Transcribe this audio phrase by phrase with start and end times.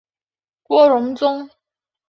[0.63, 1.47] 郭荣宗。